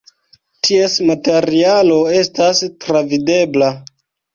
Ties 0.67 0.95
materialo 1.11 2.01
estas 2.25 2.67
travidebla. 2.89 3.75